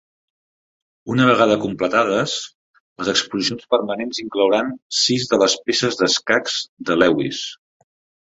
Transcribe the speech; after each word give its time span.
Una 1.15 1.25
vegada 1.31 1.57
completades, 1.65 2.37
les 3.01 3.11
exposicions 3.13 3.69
permanents 3.75 4.23
inclouran 4.25 4.73
sis 5.01 5.29
de 5.33 5.41
les 5.45 5.57
peces 5.69 5.99
d'escacs 6.01 6.57
de 6.89 6.97
Lewis. 7.03 7.43